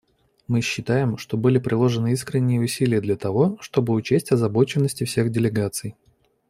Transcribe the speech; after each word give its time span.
Мы 0.47 0.61
считаем, 0.61 1.19
что 1.19 1.37
были 1.37 1.59
приложены 1.59 2.13
искренние 2.13 2.59
усилия 2.59 3.01
для 3.01 3.15
того, 3.15 3.59
чтобы 3.61 3.93
учесть 3.93 4.31
озабоченности 4.31 5.03
всех 5.03 5.29
делегаций. 5.31 5.95